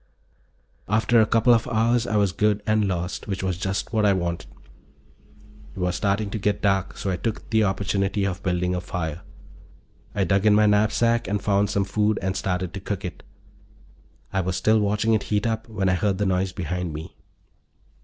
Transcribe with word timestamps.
After 0.89 1.21
a 1.21 1.27
couple 1.27 1.53
of 1.53 1.67
hours 1.67 2.07
I 2.07 2.15
was 2.17 2.31
good 2.31 2.63
and 2.65 2.87
lost, 2.87 3.27
which 3.27 3.43
was 3.43 3.55
just 3.59 3.93
what 3.93 4.03
I 4.03 4.13
wanted. 4.13 4.49
It 5.75 5.79
was 5.79 5.95
starting 5.95 6.31
to 6.31 6.39
get 6.39 6.59
dark, 6.63 6.97
so 6.97 7.11
I 7.11 7.17
took 7.17 7.47
the 7.51 7.63
opportunity 7.65 8.25
of 8.25 8.41
building 8.41 8.73
a 8.73 8.81
fire. 8.81 9.21
I 10.15 10.23
dug 10.23 10.47
in 10.47 10.55
my 10.55 10.65
knapsack 10.65 11.27
and 11.27 11.39
found 11.39 11.69
some 11.69 11.85
food 11.85 12.17
and 12.23 12.35
started 12.35 12.73
to 12.73 12.79
cook 12.79 13.05
it. 13.05 13.21
I 14.33 14.41
was 14.41 14.55
still 14.55 14.79
watching 14.79 15.13
it 15.13 15.21
heat 15.29 15.45
up 15.45 15.69
when 15.69 15.87
I 15.87 15.93
heard 15.93 16.17
the 16.17 16.25
noise 16.25 16.51
behind 16.51 16.93
me. 16.93 17.15